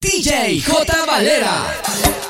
[0.00, 2.27] DJ J Valera.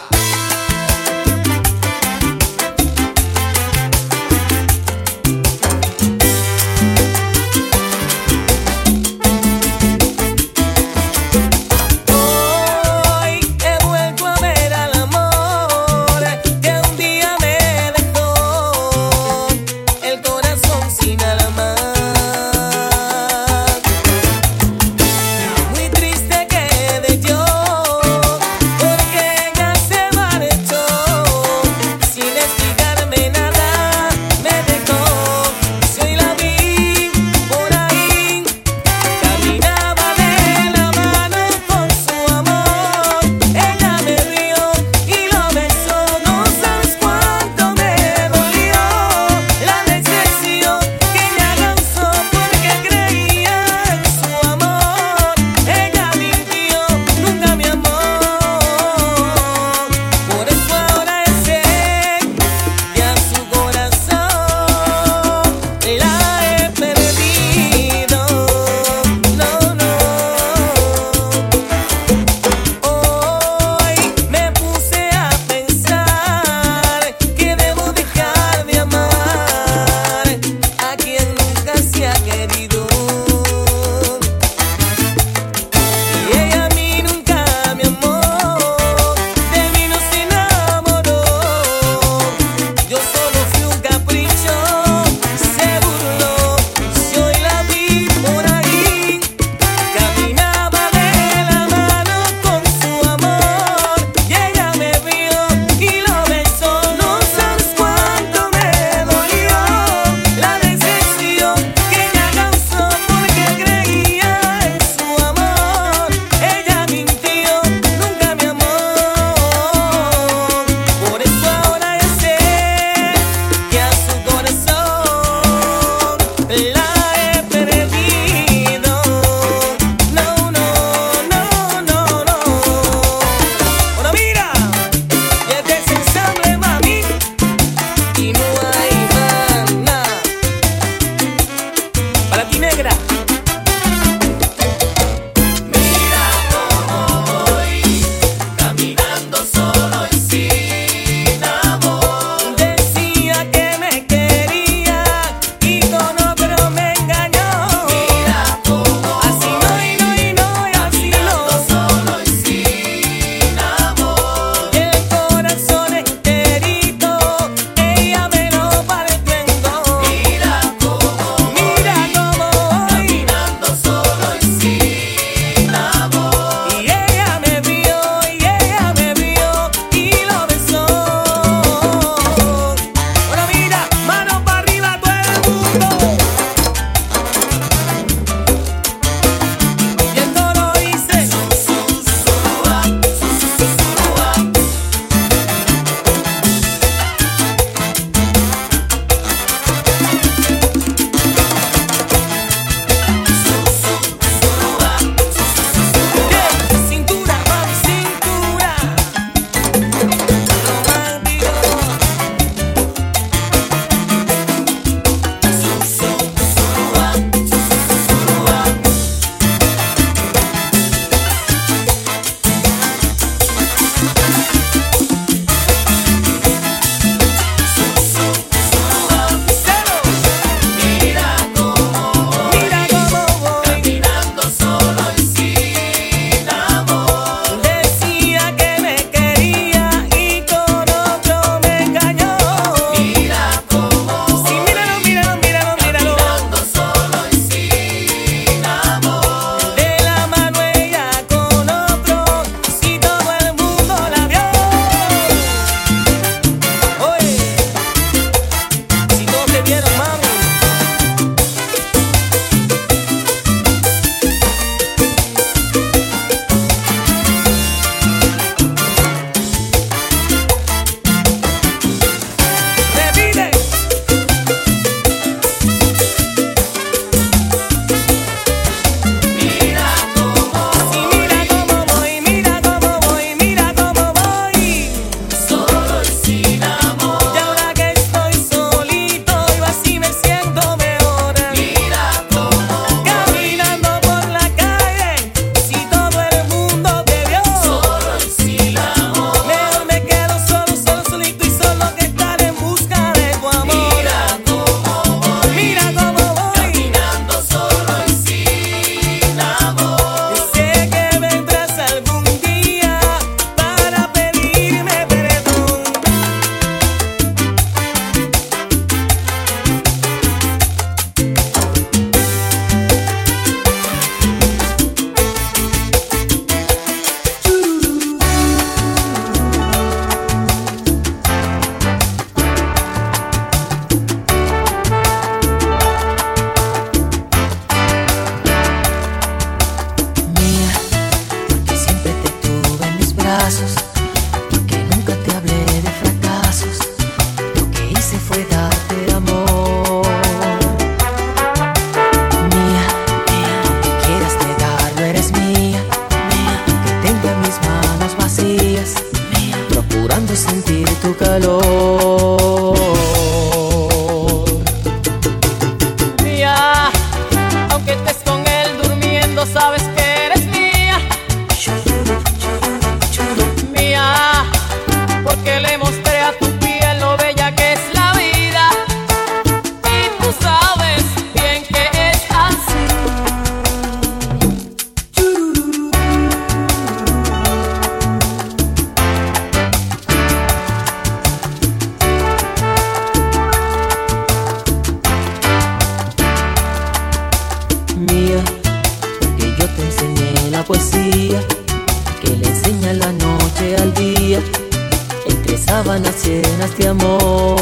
[406.78, 407.57] Compartir el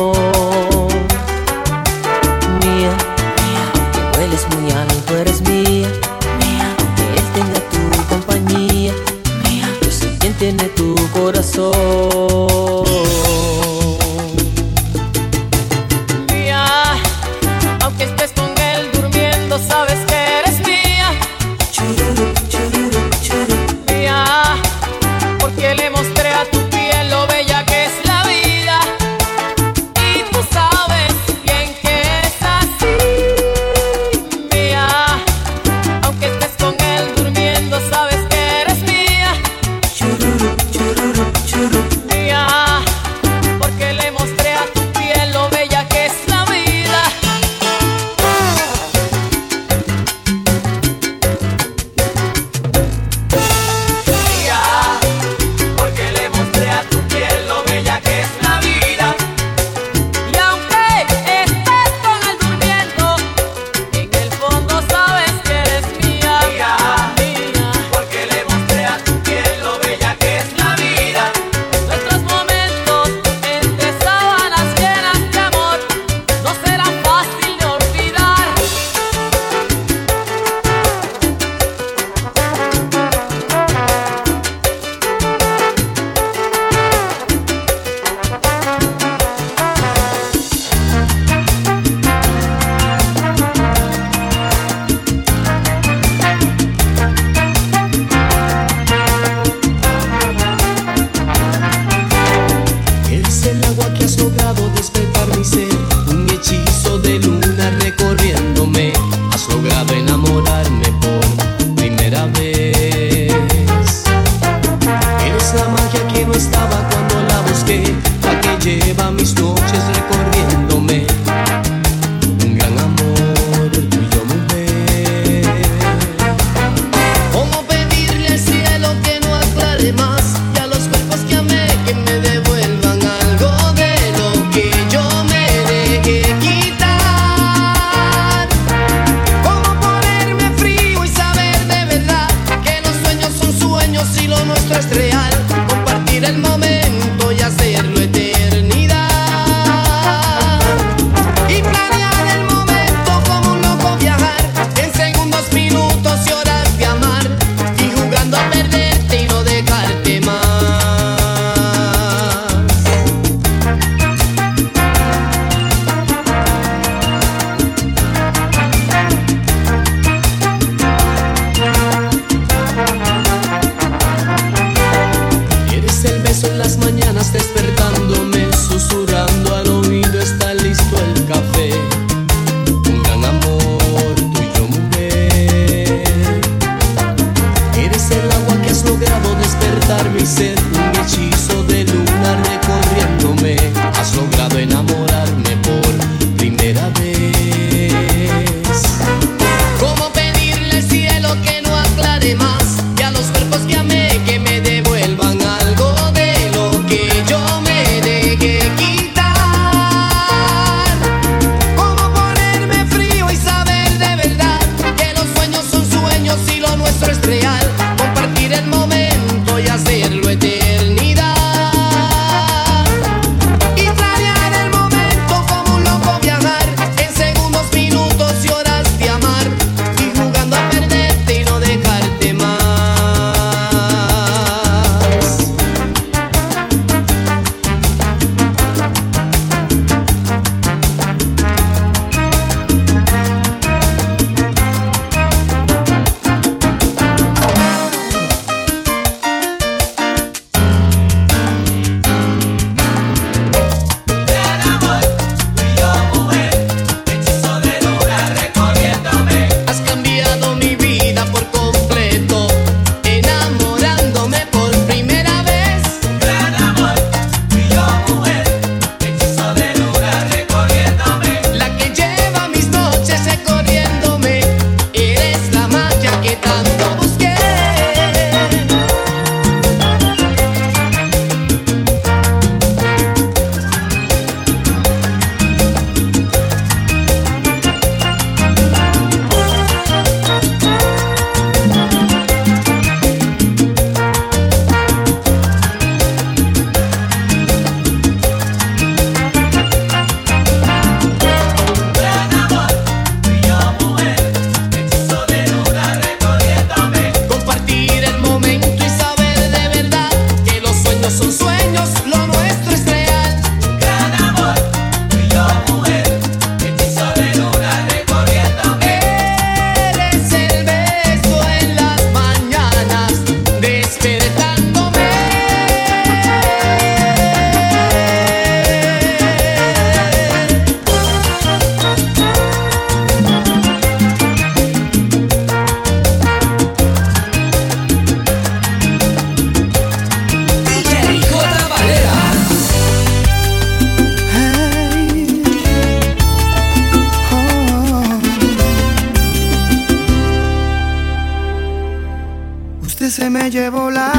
[353.66, 354.15] se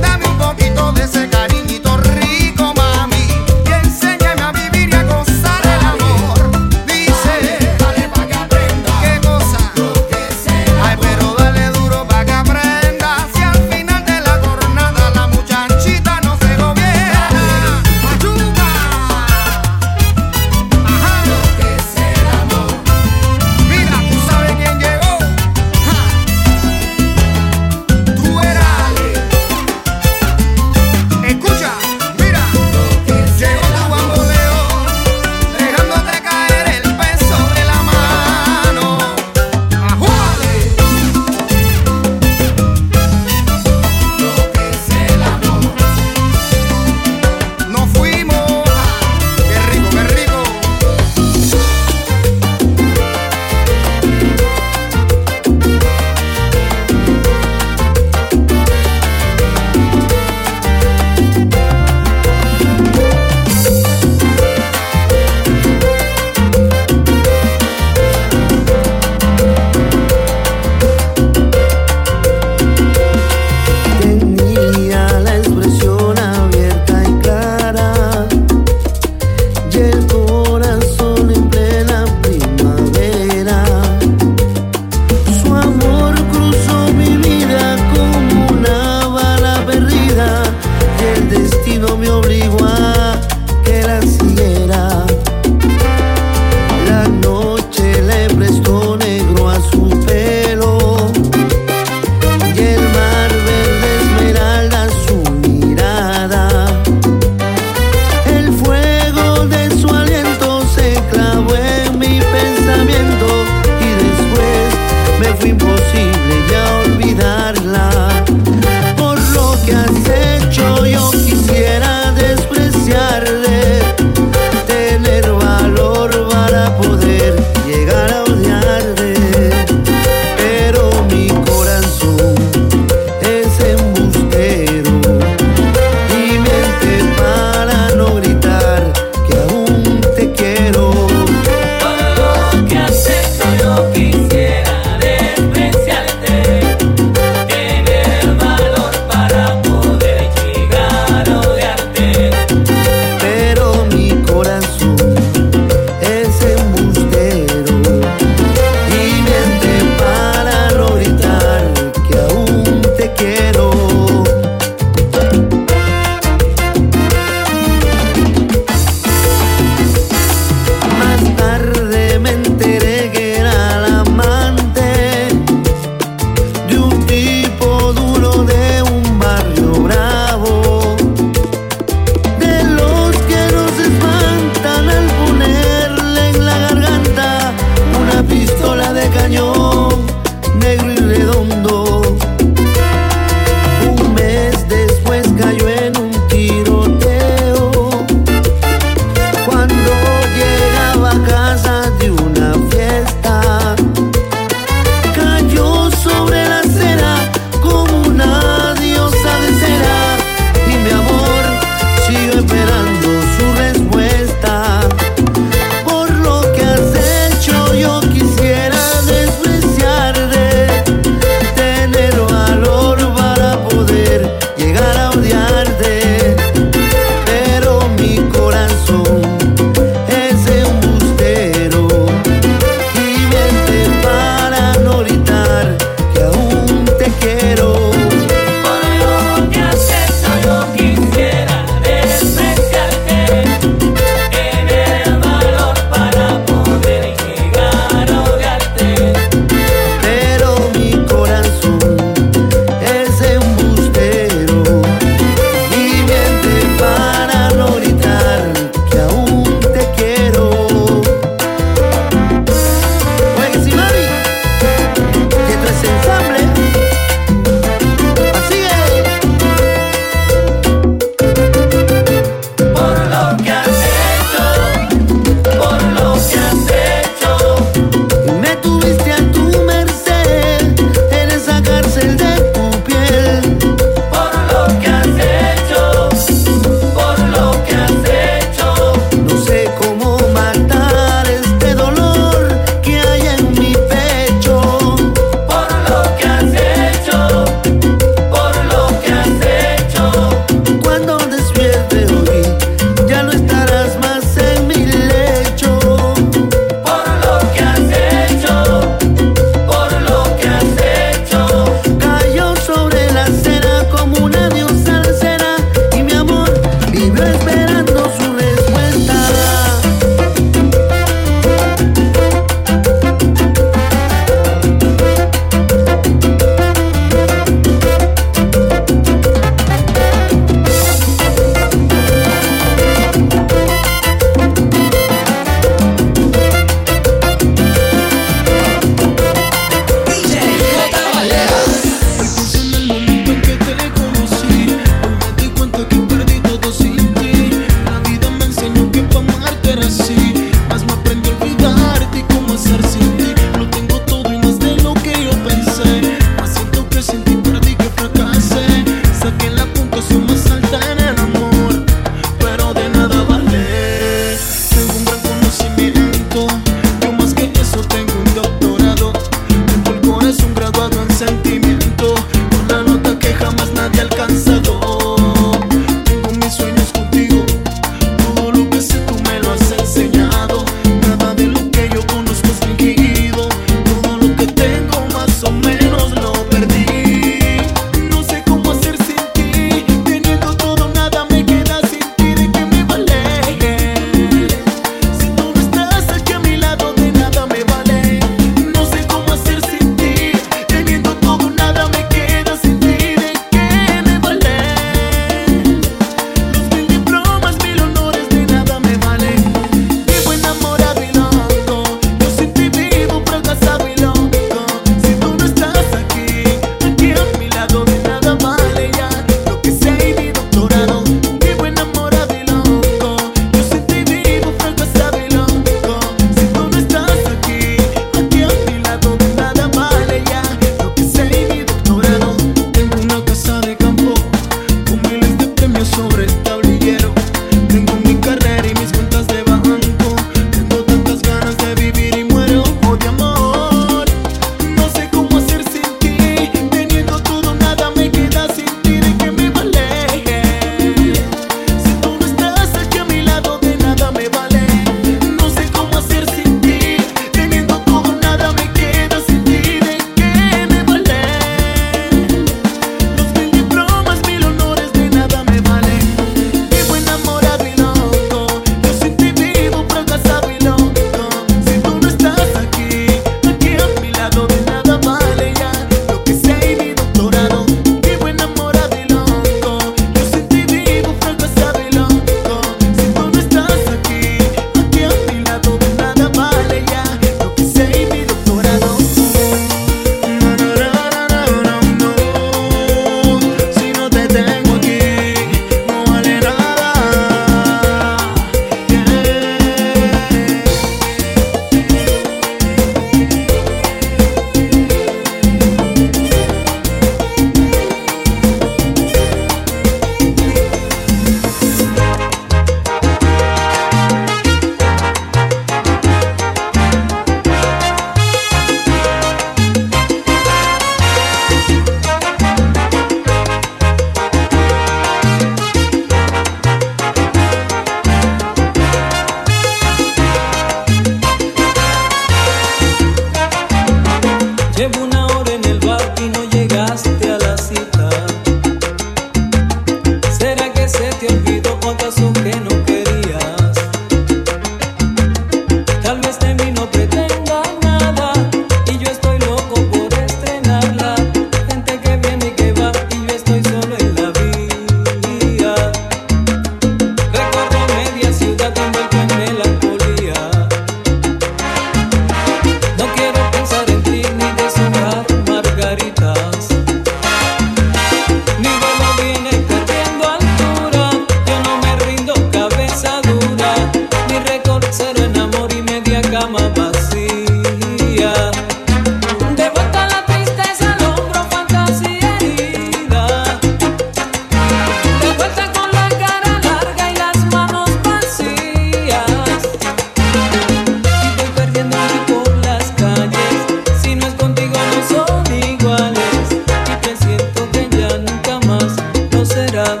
[599.66, 600.00] será.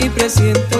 [0.00, 0.73] Y presiente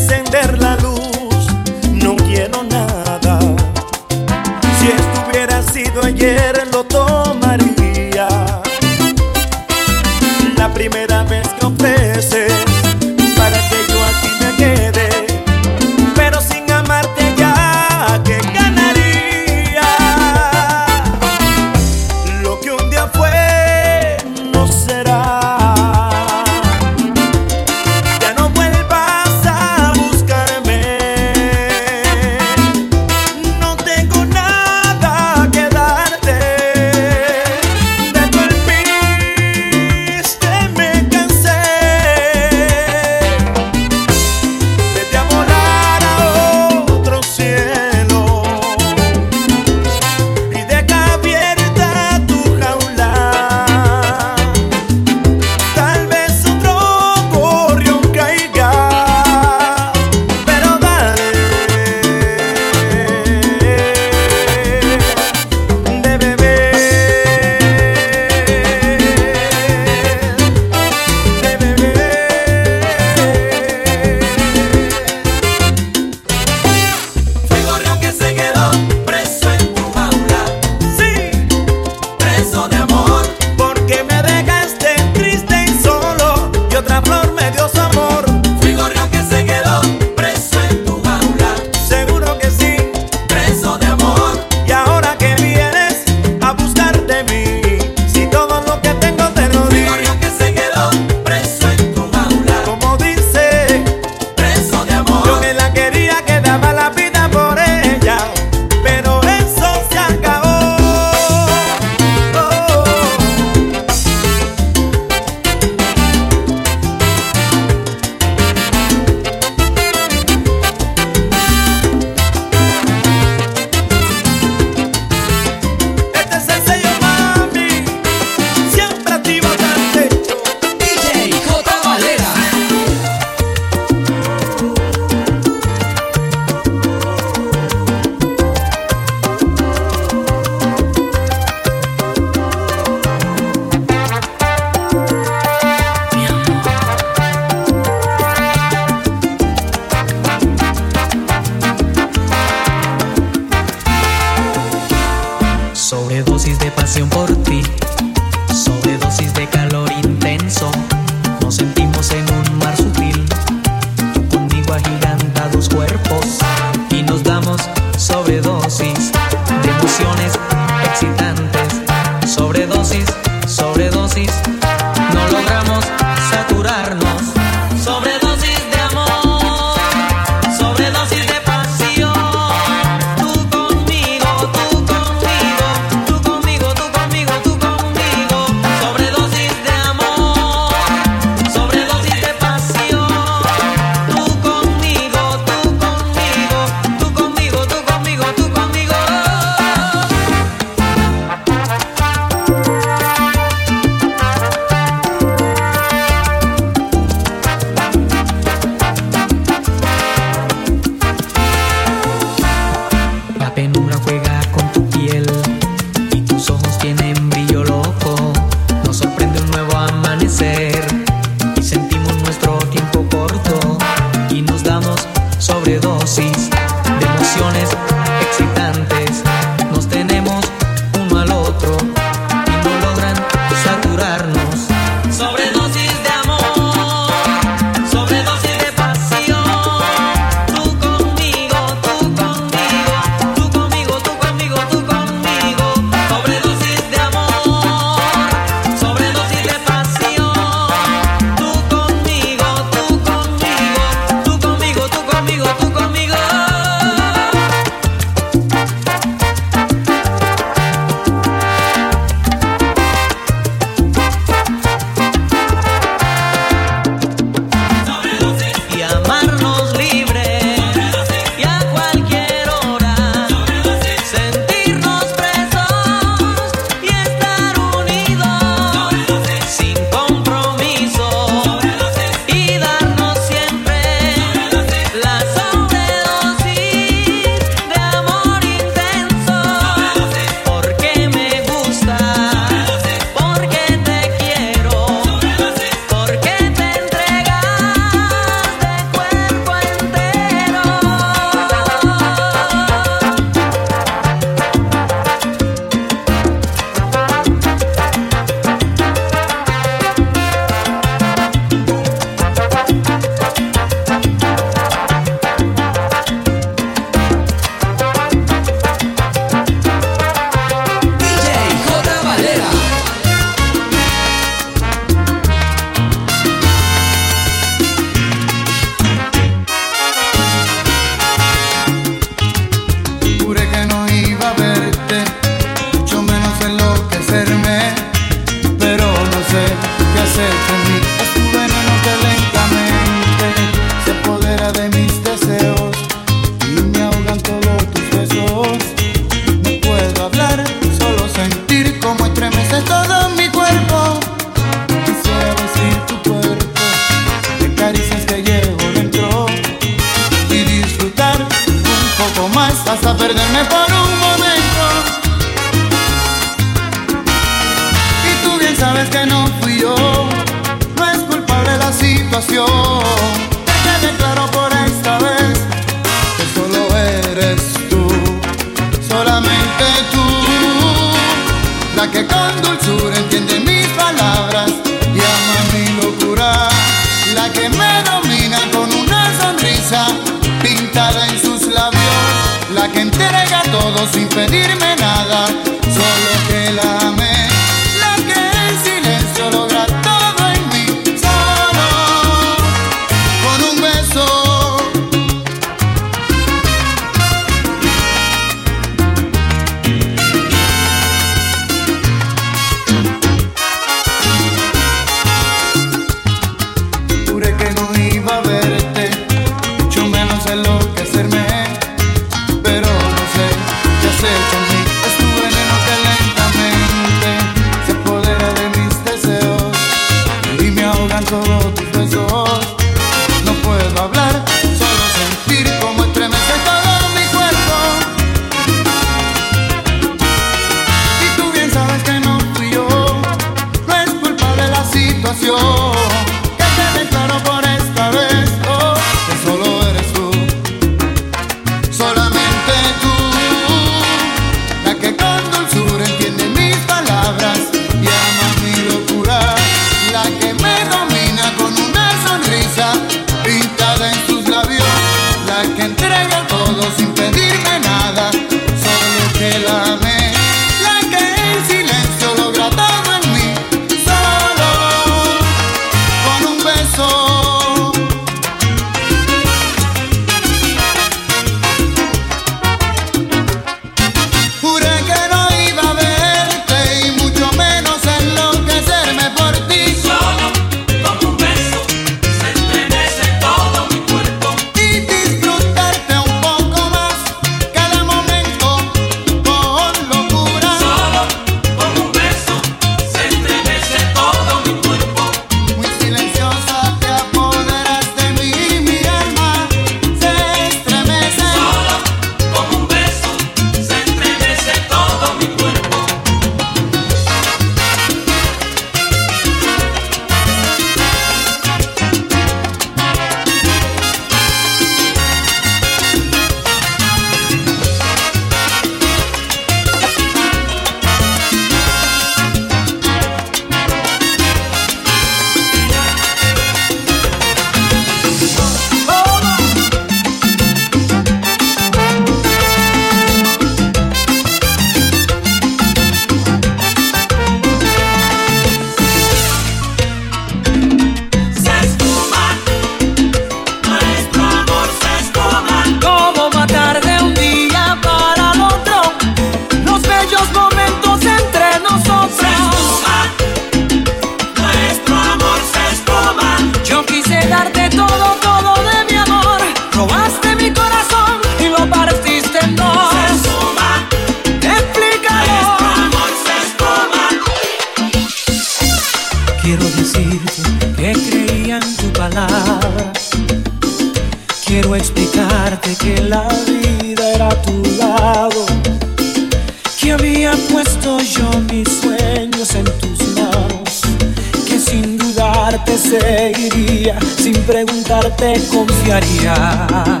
[598.16, 600.00] preguntarte confiaría.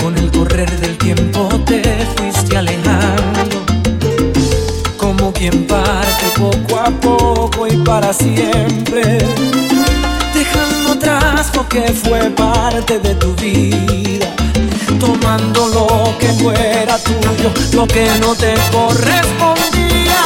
[0.00, 1.82] Con el correr del tiempo te
[2.16, 3.64] fuiste alejando
[4.96, 9.18] como quien parte poco a poco y para siempre,
[10.34, 14.26] dejando atrás lo que fue parte de tu vida,
[14.98, 20.22] tomando lo que fuera tuyo, lo que no te correspondía.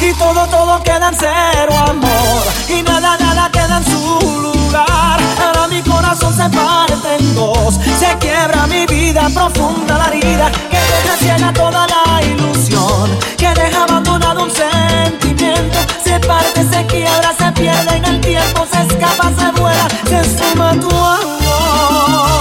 [0.00, 3.49] Y todo, todo queda en cero amor, y nada, nada
[9.40, 16.20] profunda la herida que deja ciega toda la ilusión, que deja abandonado un sentimiento, se
[16.20, 20.90] parte, se quiebra, se pierde en el tiempo, se escapa, se vuela, se suma tu
[20.90, 22.40] amor.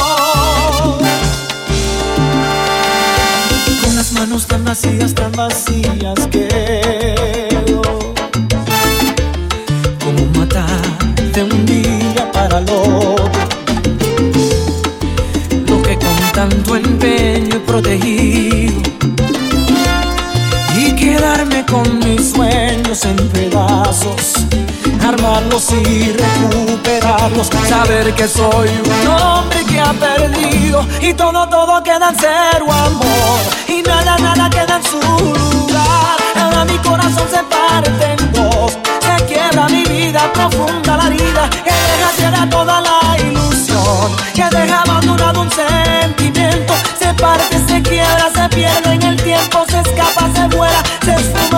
[3.81, 6.68] Con las manos tan vacías, tan vacías quedo,
[25.07, 32.09] armarlos y recuperarlos, saber que soy un hombre que ha perdido y todo, todo queda
[32.09, 36.17] en cero amor y nada, nada queda en su lugar.
[36.35, 41.71] Ahora mi corazón se parte en dos, se quiebra mi vida profunda la herida que
[41.71, 48.49] deja ciega toda la ilusión, que deja abandonado un sentimiento, se parte, se quiebra, se
[48.49, 51.48] pierde en el tiempo, se escapa, se vuela, se esfuma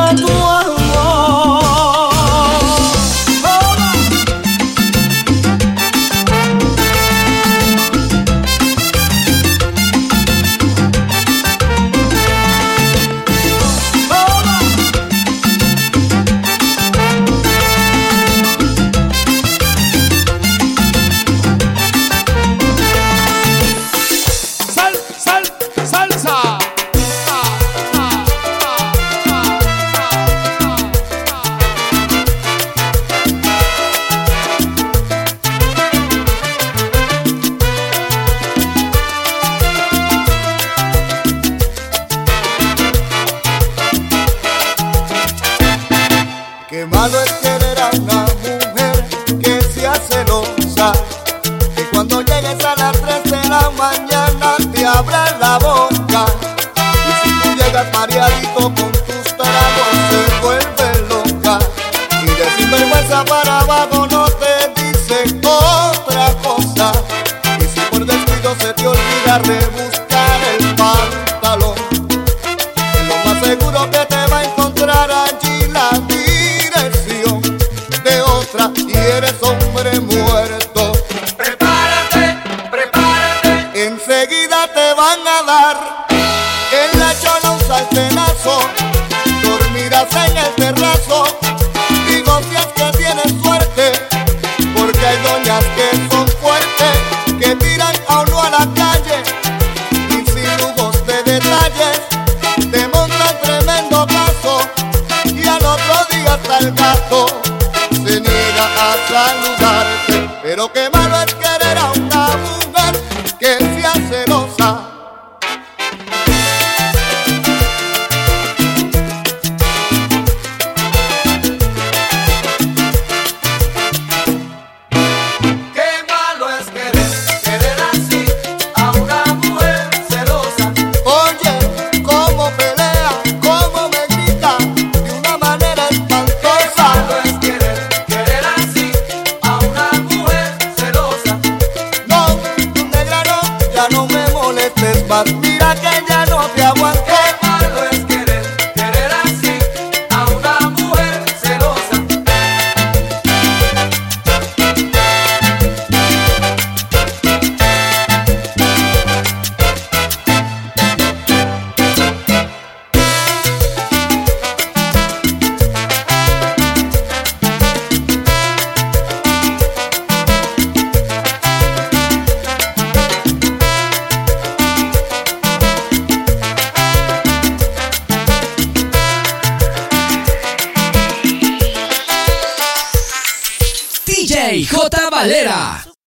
[110.43, 111.01] Pero qué malo